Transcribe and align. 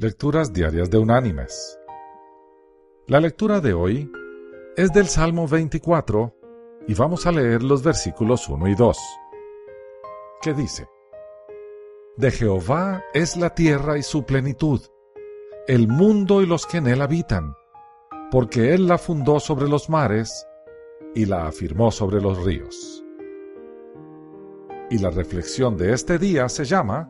Lecturas 0.00 0.50
Diarias 0.54 0.88
de 0.88 0.96
Unánimes. 0.96 1.78
La 3.06 3.20
lectura 3.20 3.60
de 3.60 3.74
hoy 3.74 4.10
es 4.74 4.94
del 4.94 5.08
Salmo 5.08 5.46
24 5.46 6.34
y 6.88 6.94
vamos 6.94 7.26
a 7.26 7.32
leer 7.32 7.62
los 7.62 7.82
versículos 7.82 8.48
1 8.48 8.68
y 8.68 8.74
2, 8.74 8.98
que 10.40 10.54
dice, 10.54 10.88
De 12.16 12.30
Jehová 12.30 13.04
es 13.12 13.36
la 13.36 13.54
tierra 13.54 13.98
y 13.98 14.02
su 14.02 14.24
plenitud, 14.24 14.80
el 15.68 15.86
mundo 15.86 16.40
y 16.40 16.46
los 16.46 16.64
que 16.64 16.78
en 16.78 16.86
él 16.86 17.02
habitan, 17.02 17.54
porque 18.30 18.72
él 18.72 18.88
la 18.88 18.96
fundó 18.96 19.38
sobre 19.38 19.68
los 19.68 19.90
mares 19.90 20.46
y 21.14 21.26
la 21.26 21.46
afirmó 21.46 21.90
sobre 21.90 22.22
los 22.22 22.42
ríos. 22.42 23.04
Y 24.88 24.96
la 24.96 25.10
reflexión 25.10 25.76
de 25.76 25.92
este 25.92 26.18
día 26.18 26.48
se 26.48 26.64
llama 26.64 27.06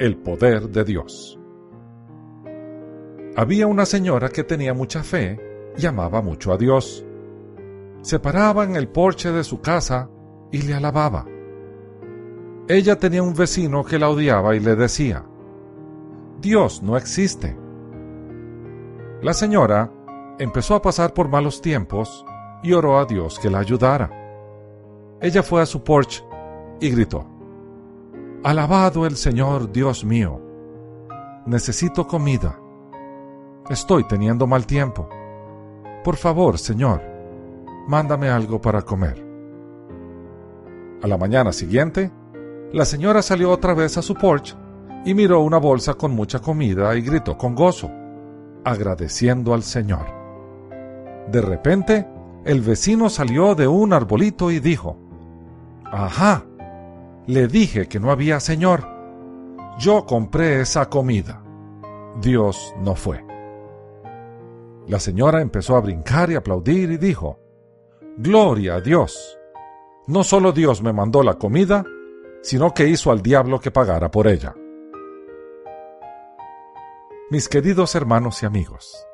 El 0.00 0.16
poder 0.16 0.70
de 0.70 0.82
Dios. 0.82 1.38
Había 3.36 3.66
una 3.66 3.84
señora 3.84 4.28
que 4.28 4.44
tenía 4.44 4.74
mucha 4.74 5.02
fe 5.02 5.40
y 5.76 5.84
amaba 5.86 6.22
mucho 6.22 6.52
a 6.52 6.56
Dios. 6.56 7.04
Se 8.00 8.20
paraba 8.20 8.62
en 8.62 8.76
el 8.76 8.86
porche 8.86 9.32
de 9.32 9.42
su 9.42 9.60
casa 9.60 10.08
y 10.52 10.62
le 10.62 10.74
alababa. 10.74 11.26
Ella 12.68 12.96
tenía 12.96 13.24
un 13.24 13.34
vecino 13.34 13.84
que 13.84 13.98
la 13.98 14.08
odiaba 14.08 14.54
y 14.54 14.60
le 14.60 14.76
decía, 14.76 15.26
Dios 16.40 16.80
no 16.80 16.96
existe. 16.96 17.56
La 19.20 19.34
señora 19.34 19.90
empezó 20.38 20.76
a 20.76 20.82
pasar 20.82 21.12
por 21.12 21.28
malos 21.28 21.60
tiempos 21.60 22.24
y 22.62 22.72
oró 22.72 23.00
a 23.00 23.04
Dios 23.04 23.40
que 23.40 23.50
la 23.50 23.58
ayudara. 23.58 24.10
Ella 25.20 25.42
fue 25.42 25.60
a 25.60 25.66
su 25.66 25.82
porche 25.82 26.22
y 26.80 26.88
gritó, 26.90 27.26
Alabado 28.44 29.06
el 29.06 29.16
Señor 29.16 29.72
Dios 29.72 30.04
mío, 30.04 30.40
necesito 31.46 32.06
comida 32.06 32.60
Estoy 33.70 34.04
teniendo 34.04 34.46
mal 34.46 34.66
tiempo. 34.66 35.08
Por 36.04 36.16
favor, 36.16 36.58
Señor, 36.58 37.00
mándame 37.88 38.28
algo 38.28 38.60
para 38.60 38.82
comer. 38.82 39.24
A 41.02 41.06
la 41.06 41.16
mañana 41.16 41.50
siguiente, 41.50 42.12
la 42.74 42.84
señora 42.84 43.22
salió 43.22 43.50
otra 43.50 43.72
vez 43.72 43.96
a 43.96 44.02
su 44.02 44.14
porche 44.14 44.54
y 45.06 45.14
miró 45.14 45.40
una 45.40 45.56
bolsa 45.56 45.94
con 45.94 46.12
mucha 46.14 46.40
comida 46.40 46.94
y 46.94 47.00
gritó 47.00 47.38
con 47.38 47.54
gozo, 47.54 47.90
agradeciendo 48.64 49.54
al 49.54 49.62
Señor. 49.62 50.04
De 51.32 51.40
repente, 51.40 52.06
el 52.44 52.60
vecino 52.60 53.08
salió 53.08 53.54
de 53.54 53.66
un 53.66 53.94
arbolito 53.94 54.50
y 54.50 54.60
dijo, 54.60 54.98
Ajá, 55.86 56.44
le 57.26 57.48
dije 57.48 57.88
que 57.88 57.98
no 57.98 58.10
había 58.10 58.40
Señor. 58.40 58.86
Yo 59.78 60.04
compré 60.04 60.60
esa 60.60 60.90
comida. 60.90 61.42
Dios 62.20 62.74
no 62.78 62.94
fue. 62.94 63.33
La 64.86 65.00
señora 65.00 65.40
empezó 65.40 65.76
a 65.76 65.80
brincar 65.80 66.30
y 66.30 66.34
aplaudir 66.34 66.90
y 66.90 66.98
dijo, 66.98 67.38
Gloria 68.18 68.76
a 68.76 68.80
Dios. 68.80 69.38
No 70.06 70.22
solo 70.22 70.52
Dios 70.52 70.82
me 70.82 70.92
mandó 70.92 71.22
la 71.22 71.34
comida, 71.34 71.84
sino 72.42 72.74
que 72.74 72.86
hizo 72.86 73.10
al 73.10 73.22
diablo 73.22 73.60
que 73.60 73.70
pagara 73.70 74.10
por 74.10 74.28
ella. 74.28 74.54
Mis 77.30 77.48
queridos 77.48 77.94
hermanos 77.94 78.42
y 78.42 78.46
amigos, 78.46 79.06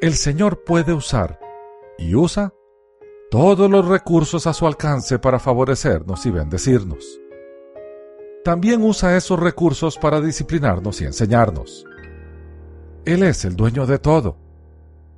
el 0.00 0.14
Señor 0.14 0.62
puede 0.62 0.92
usar 0.92 1.40
y 1.98 2.14
usa 2.14 2.54
todos 3.30 3.68
los 3.68 3.86
recursos 3.86 4.46
a 4.46 4.52
su 4.52 4.66
alcance 4.66 5.18
para 5.18 5.40
favorecernos 5.40 6.24
y 6.24 6.30
bendecirnos. 6.30 7.20
También 8.44 8.82
usa 8.82 9.16
esos 9.16 9.38
recursos 9.38 9.98
para 9.98 10.20
disciplinarnos 10.20 11.00
y 11.00 11.06
enseñarnos. 11.06 11.84
Él 13.04 13.24
es 13.24 13.44
el 13.44 13.56
dueño 13.56 13.86
de 13.86 13.98
todo 13.98 14.49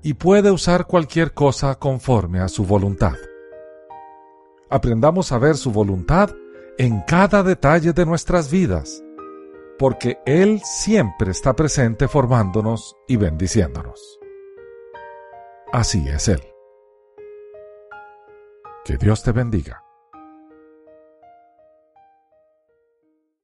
y 0.02 0.14
puede 0.14 0.50
usar 0.50 0.86
cualquier 0.86 1.32
cosa 1.32 1.76
conforme 1.76 2.40
a 2.40 2.48
su 2.48 2.64
voluntad. 2.64 3.14
Aprendamos 4.68 5.32
a 5.32 5.38
ver 5.38 5.56
su 5.56 5.70
voluntad 5.70 6.30
en 6.78 7.00
cada 7.02 7.42
detalle 7.42 7.92
de 7.92 8.06
nuestras 8.06 8.50
vidas, 8.50 9.02
porque 9.78 10.18
Él 10.24 10.60
siempre 10.64 11.30
está 11.30 11.54
presente 11.54 12.08
formándonos 12.08 12.96
y 13.06 13.16
bendiciéndonos. 13.16 14.18
Así 15.72 16.08
es 16.08 16.28
Él. 16.28 16.42
Que 18.84 18.96
Dios 18.96 19.22
te 19.22 19.32
bendiga. 19.32 19.84